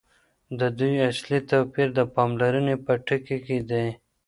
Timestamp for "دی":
3.69-3.85